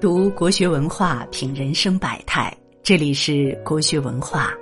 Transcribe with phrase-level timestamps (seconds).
[0.00, 2.54] 读国学文化，品人生百态。
[2.82, 4.52] 这里是国学文化，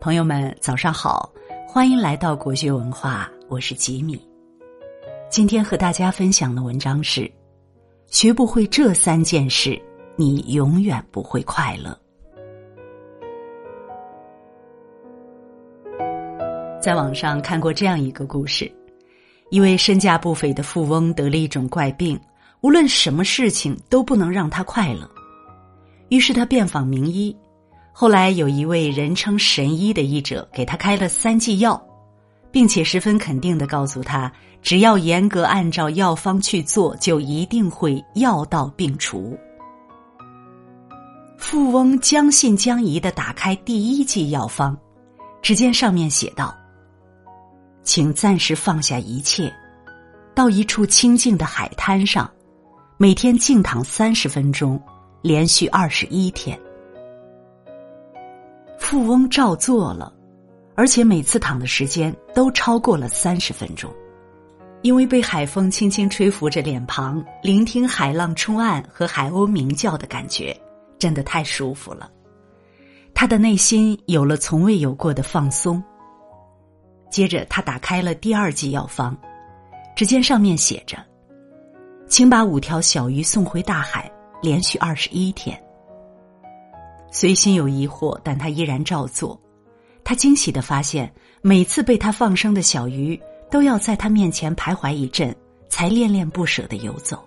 [0.00, 1.32] 朋友们早上好，
[1.66, 4.20] 欢迎来到国学文化，我是吉米。
[5.30, 7.30] 今天和大家分享的文章是：
[8.08, 9.80] 学不会这三件事，
[10.16, 11.98] 你永远不会快乐。
[16.80, 18.70] 在网上看过这样一个故事：
[19.50, 22.20] 一位身价不菲的富翁得了一种怪病，
[22.64, 25.06] 无论什么事情都不能让他快乐。
[26.08, 27.36] 于是他遍访名医，
[27.92, 31.78] 后来有一位人称神医的医者给他开了三剂药，
[32.50, 34.32] 并且十分肯定的告诉他，
[34.62, 39.38] 只要严格按照药方去做，就一定会药到病除。
[41.36, 44.74] 富翁将信将疑的打开第一剂药方，
[45.42, 46.56] 只见上面写道
[47.84, 49.54] ：“请暂时放下一切，
[50.34, 52.30] 到一处清静的海滩上，
[53.04, 54.80] 每天静躺三十分钟。”
[55.20, 56.58] 连续二十一天，
[58.78, 60.10] 富翁照做了，
[60.74, 63.90] 而且每次躺的时间都超过了三十分钟，
[64.80, 70.58] 因为被海风轻轻吹拂着脸庞，聆听海浪冲岸和海鸥鸣叫的感觉，
[70.98, 72.10] 真的太舒服了。
[73.14, 75.82] 他的内心有了从未有过的放松。
[77.10, 79.14] 接着，他打开了第二剂药方，
[79.94, 80.98] 只见上面写着
[82.08, 84.10] ：“请把五条小鱼送回大海。”
[84.42, 85.58] 连续二十一天，
[87.10, 89.40] 虽心有疑惑，但他依然照做。
[90.04, 91.10] 他惊喜的发现，
[91.40, 93.18] 每次被他放生的小鱼
[93.50, 95.34] 都要在他面前徘徊一阵，
[95.70, 97.24] 才恋恋不舍的游走。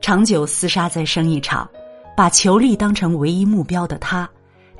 [0.00, 1.70] 长久厮杀在生意场，
[2.16, 4.28] 把求利当成唯一目标的他，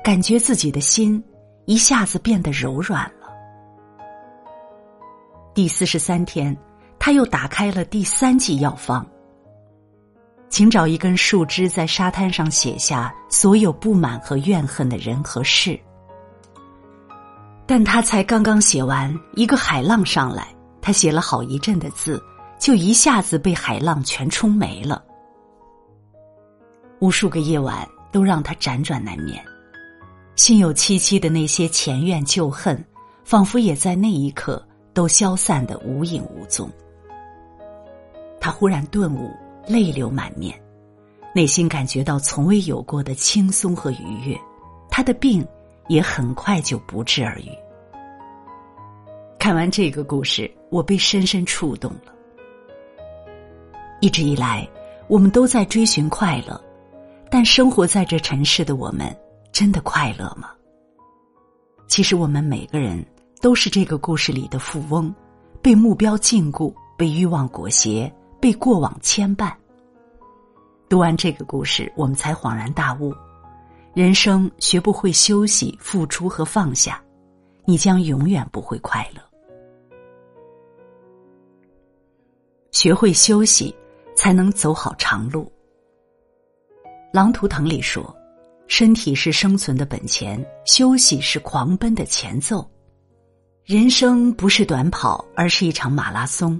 [0.03, 1.23] 感觉自己的心
[1.63, 3.29] 一下子变得柔软了。
[5.53, 6.53] 第四十三天，
[6.99, 9.05] 他又打开了第三剂药方。
[10.49, 15.79] 请找一根树枝，在沙滩上写下所有不满和怨恨的人和事。
[17.65, 20.47] 但他才刚刚写完，一个海浪上来，
[20.81, 22.21] 他写了好一阵的字，
[22.59, 25.03] 就一下子被海浪全冲没了。
[26.99, 29.39] 无数个夜晚都让他辗转难眠，
[30.35, 32.83] 心有戚戚的那些前怨旧恨，
[33.23, 36.67] 仿佛也在那一刻都消散的无影无踪。
[38.39, 39.31] 他忽然顿悟。
[39.67, 40.59] 泪流满面，
[41.35, 44.35] 内心感觉到从未有过的轻松和愉悦，
[44.89, 45.47] 他的病
[45.89, 47.51] 也很快就不治而愈。
[49.37, 52.11] 看完这个故事，我被深深触动了。
[54.01, 54.67] 一直以来，
[55.07, 56.59] 我们都在追寻快乐，
[57.29, 59.15] 但生活在这尘世的我们，
[59.51, 60.49] 真的快乐吗？
[61.87, 63.05] 其实，我们每个人
[63.39, 65.13] 都是这个故事里的富翁，
[65.61, 68.11] 被目标禁锢，被欲望裹挟。
[68.39, 69.53] 被过往牵绊。
[70.87, 73.13] 读完这个故事，我们才恍然大悟：
[73.93, 77.03] 人生学不会休息、付出和放下，
[77.65, 79.21] 你将永远不会快乐。
[82.71, 83.75] 学会休息，
[84.15, 85.51] 才能走好长路。
[87.11, 88.15] 狼图腾里说
[88.67, 92.67] ：“身体是生存的本钱，休息是狂奔的前奏。
[93.65, 96.59] 人生不是短跑，而是一场马拉松。”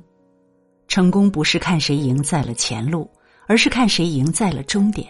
[0.89, 3.07] 成功不是看谁赢在了前路，
[3.47, 5.07] 而是看谁赢在了终点。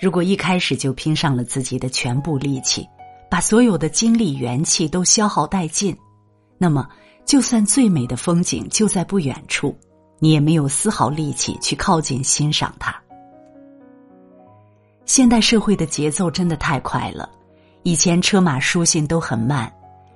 [0.00, 2.88] 如果一开始就拼上了自己的全部力气，
[3.30, 5.94] 把所有的精力元气都消耗殆尽，
[6.56, 6.88] 那么
[7.26, 9.76] 就算最美的风景就在不远处，
[10.18, 12.98] 你也没有丝毫力气去靠近欣赏它。
[15.04, 17.28] 现代社会的节奏真的太快了，
[17.82, 19.70] 以前车马书信都很慢，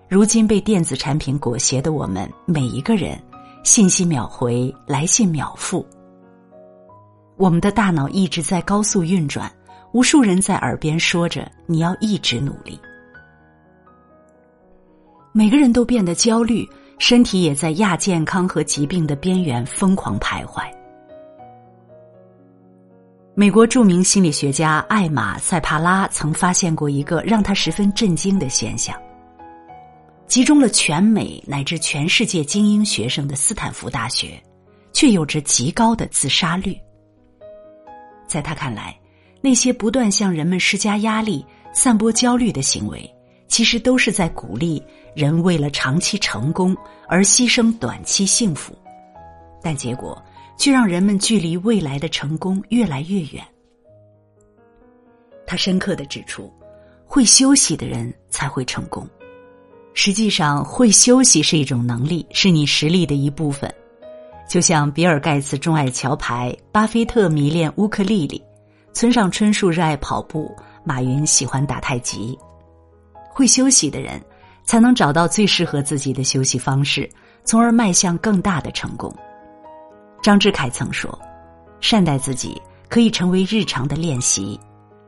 [0.08, 3.20] 如今被电子产品裹挟的我们每一个人。
[3.66, 5.84] 信息秒回，来信秒付。
[7.36, 9.50] 我们的大脑一直在高速运转，
[9.92, 12.80] 无数人在耳边说着：“你要一直努力。”
[15.34, 16.64] 每个人都变得焦虑，
[17.00, 20.62] 身体也在亚健康和疾病的边缘疯狂徘徊。
[23.34, 28.96] 美国著名心理学家艾玛·塞帕拉曾发现过一个让他十分震惊的现象。
[30.26, 34.42] 集中了全美乃至全世界精英学生的斯坦福大学，
[34.92, 36.76] 却有着极高的自杀率。
[38.26, 38.98] 在他看来，
[39.40, 43.08] 那些不断向人们施加压力、散播焦虑的行为，
[43.46, 44.82] 其实都是在鼓励
[45.14, 46.76] 人为了长期成功
[47.08, 48.76] 而牺牲短期幸福，
[49.62, 50.20] 但结果
[50.58, 53.44] 却让人们距离未来的成功越来越远。
[55.46, 56.52] 他深刻的指出，
[57.04, 59.08] 会休息的人才会成功。
[59.98, 63.72] 实际上，会休息是一种能力，是你实力的一部分。
[64.46, 68.40] 就像比尔盖茨钟爱桥牌，巴菲特迷恋乌克丽丽，
[68.92, 70.54] 村上春树热爱跑步，
[70.84, 72.38] 马云喜欢打太极。
[73.30, 74.22] 会休息的人，
[74.64, 77.08] 才能找到最适合自己的休息方式，
[77.42, 79.10] 从而迈向更大的成功。
[80.22, 81.18] 张志凯曾说
[81.80, 82.60] ：“善待自己
[82.90, 84.60] 可以成为日常的练习，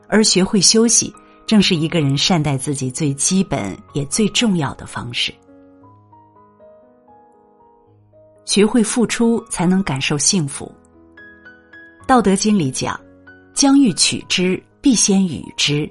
[0.08, 1.14] 而学会休息，
[1.48, 5.34] 正是一个人善待自己最基本也最重要的方式。”
[8.44, 10.70] 学会付出，才能感受幸福。
[12.06, 12.98] 道德经里讲
[13.54, 15.90] ：“将欲取之，必先予之。”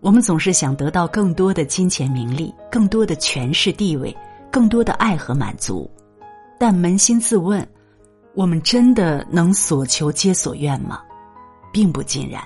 [0.00, 4.16] 我们总是想得到更多的金钱、名利，更多的权势、地位，
[4.50, 5.90] 更多的爱和满足，
[6.58, 7.66] 但扪心自问，
[8.34, 11.02] 我们真的能所求皆所愿吗？
[11.72, 12.42] 并不尽然。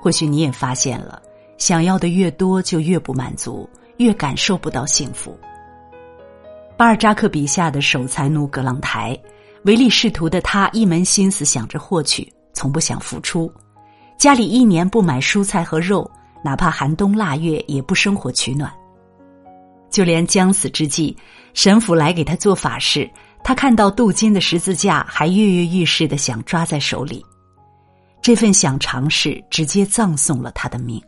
[0.00, 1.20] 或许你也发现了，
[1.56, 5.38] 想要的越多，就越不满足，越感受不到幸福。
[6.76, 9.18] 巴尔扎克笔下的守财奴葛朗台，
[9.64, 13.52] 唯利是图的他一门心思想着获取，从不想付出。
[14.16, 16.08] 家里一年不买蔬菜和肉，
[16.44, 18.72] 哪怕寒冬腊月也不生火取暖。
[19.90, 21.16] 就连将死之际，
[21.54, 23.10] 神父来给他做法事，
[23.42, 27.24] 他看到镀金的十字架，还跃跃欲试的想抓在手里。
[28.28, 31.02] 这份想尝试，直接葬送了他的命。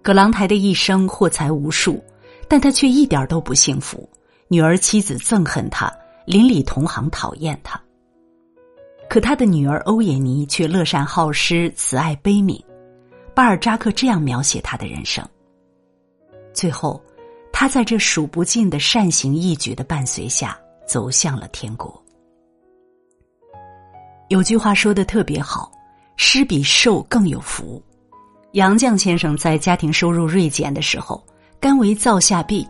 [0.00, 2.02] 葛朗台的一生获财无数。
[2.48, 4.08] 但他却一点都不幸福，
[4.48, 5.92] 女儿妻子憎恨他，
[6.24, 7.78] 邻里同行讨厌他。
[9.10, 12.58] 可他的女儿欧也妮却乐善好施、慈爱悲悯。
[13.34, 15.22] 巴尔扎克这样描写他的人生。
[16.54, 16.98] 最后，
[17.52, 21.99] 他在这数不尽的善行义举的伴随下，走向了天国。
[24.30, 25.72] 有句话说的特别好
[26.16, 27.82] ：“施比受更有福。”
[28.54, 31.22] 杨绛先生在家庭收入锐减的时候。
[31.58, 32.66] 甘为灶下婢，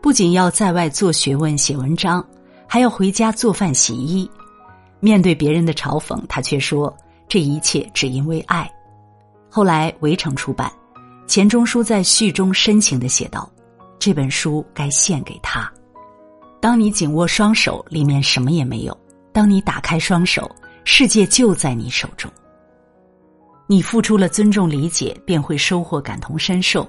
[0.00, 2.24] 不仅要在外做学问、写文章，
[2.66, 4.30] 还要回家做饭、洗衣。
[4.98, 6.96] 面对别人的嘲讽，他却说
[7.28, 8.70] ：“这一切只因为爱。”
[9.50, 10.72] 后来，《围城》出版，
[11.26, 13.50] 钱钟书在序中深情的写道
[14.00, 15.70] ：“这本书该献给他。
[16.60, 18.94] 当你紧握双手，里面什么也没有；
[19.34, 20.50] 当你打开双手，
[20.84, 22.30] 世界就在你手中。
[23.66, 26.88] 你付出了尊重、理解，便会收获感同身受。”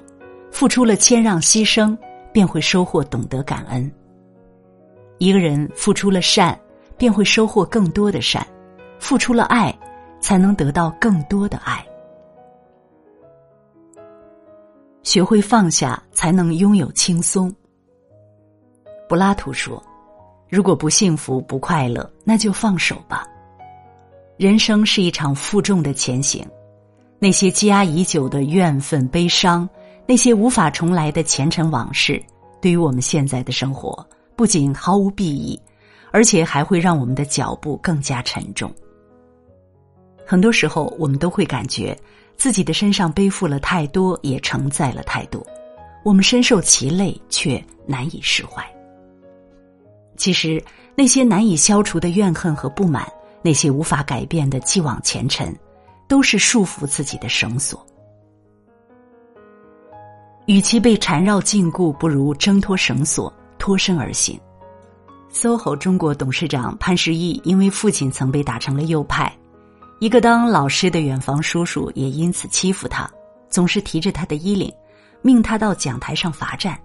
[0.52, 1.98] 付出了谦让牺牲，
[2.34, 3.90] 便会收获懂得感恩。
[5.18, 6.60] 一个人付出了善，
[6.98, 8.46] 便会收获更多的善；
[9.00, 9.74] 付出了爱，
[10.20, 11.82] 才能得到更多的爱。
[15.04, 17.50] 学会放下，才能拥有轻松。
[19.08, 19.82] 柏拉图说
[20.50, 23.26] ：“如果不幸福、不快乐，那就放手吧。
[24.42, 26.44] 人生是一场负重的前行，
[27.20, 29.70] 那些积压已久的怨愤、悲伤。”
[30.08, 32.20] 那些无法重来的前尘往事，
[32.60, 34.04] 对于我们现在的生活，
[34.36, 35.62] 不仅毫无裨益，
[36.10, 38.74] 而且还会让我们的脚步更加沉重。
[40.26, 41.96] 很多时候，我们都会感觉
[42.36, 45.46] 自己的身上背负了太多，也承载了太多，
[46.04, 48.66] 我们深受其累，却难以释怀。
[50.18, 50.62] 其实，
[50.96, 53.08] 那些难以消除的怨恨和不满，
[53.42, 55.56] 那些无法改变的既往前尘，
[56.08, 57.86] 都是束缚自己的绳索。
[60.48, 64.40] 与其被缠绕禁锢，不如挣脱绳索，脱身而行。
[65.32, 69.32] SOHO 中国董事长潘石屹因为父亲曾被打成了右派，
[70.00, 73.10] 一个当老师的远房叔叔也因此欺负他，
[73.50, 74.70] 总是提着他的衣领，
[75.22, 76.78] 命他到讲台上罚站。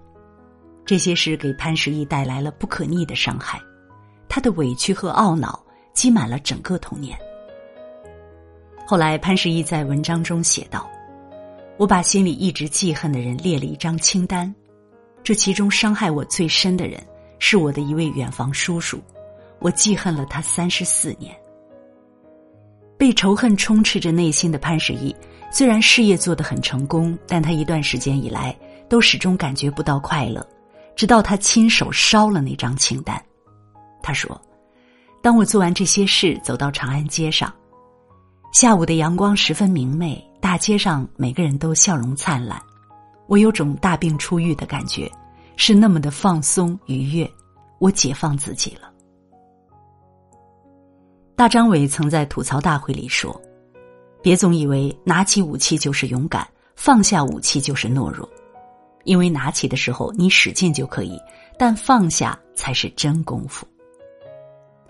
[0.85, 3.59] 这些事给潘石屹带来了不可逆的伤害，
[4.29, 5.61] 他的委屈和懊恼
[5.97, 7.17] 积满了整个童年。
[8.85, 10.87] 后来，潘石屹在文章中写道。
[11.75, 14.53] 我把心里一直记恨的人列了一张清单，
[15.23, 17.01] 这其中伤害我最深的人
[17.39, 18.99] 是我的一位远房叔叔，
[19.59, 21.35] 我记恨了他三十四年。
[22.95, 25.15] 被仇恨充斥着内心的潘石屹，
[25.51, 28.55] 虽然事业做得很成功，但他一段时间以来
[28.87, 30.47] 都始终感觉不到快乐，
[30.95, 33.19] 直到他亲手烧了那张清单。
[34.01, 34.39] 他说
[35.27, 37.53] ：“当我做完这些事，走到长安街上，
[38.53, 42.57] 下午的阳光十分明媚。”大街上每个人都笑容灿烂，
[43.27, 45.11] 我有种大病初愈的感觉，
[45.57, 47.29] 是那么的放松愉悦，
[47.79, 48.89] 我解放自己了。
[51.35, 53.37] 大张伟曾在吐槽大会里说
[54.23, 58.25] ：“别总以为拿起武器就是勇敢，放下武器就是懦弱，
[59.03, 61.19] 因为拿起的时候你使劲就可以，
[61.59, 63.67] 但放下才是真功夫。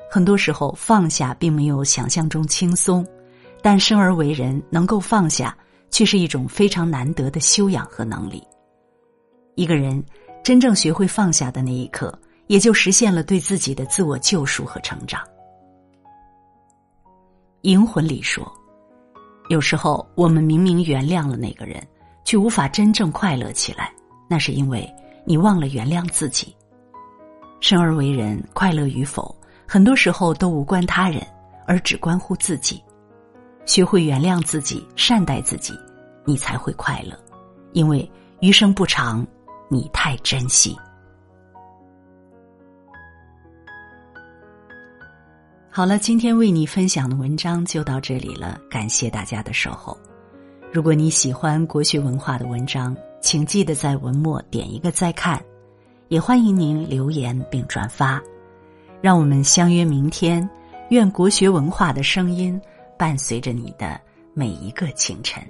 [0.10, 3.06] 很多时候放下并没有想象中轻松。”
[3.62, 5.58] 但生而为人，能够放下，
[5.90, 8.42] 却是一种非常难得的修养和能力。
[9.56, 10.02] 一个人
[10.44, 15.22] 真正学会放下的那一刻，也就实现了对自己的自我救赎和成长。
[17.62, 18.50] 《银魂》里说，
[19.50, 21.86] 有时候我们明明原谅了那个人，
[22.24, 23.92] 却无法真正快乐起来，
[24.30, 24.88] 那是因为
[25.26, 26.56] 你忘了原谅自己。
[27.60, 29.36] 生而为人，快乐与否，
[29.68, 31.22] 很多时候都无关他人，
[31.66, 32.82] 而只关乎自己。
[33.66, 35.78] 学会原谅自己，善待自己，
[36.24, 37.14] 你才会快乐。
[37.74, 38.10] 因为
[38.40, 39.28] 余生不长，
[39.70, 40.76] 你太珍惜。
[45.70, 49.96] 好了，今天为你分享的文章就到这里了，感谢大家的守候。
[50.72, 55.44] 如果你喜欢国学文化的文章，请记得在文末点一个再看。
[56.08, 58.22] 也欢迎您留言并转发，
[59.02, 60.48] 让我们相约明天。
[60.90, 62.60] 愿国学文化的声音
[62.98, 64.00] 伴随着你的
[64.34, 65.44] 每一个清晨。